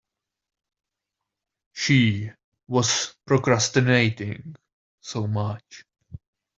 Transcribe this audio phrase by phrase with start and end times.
[1.73, 2.31] She
[2.67, 4.55] was procrastinating
[4.99, 5.85] so much.